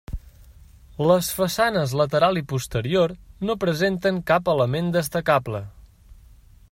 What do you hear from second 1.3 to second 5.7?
façanes lateral i posterior no presenten cap element destacable.